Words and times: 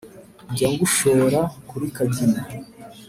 njya 0.51 0.69
gushora 0.81 1.39
kuri 1.69 1.87
kagina, 1.95 2.41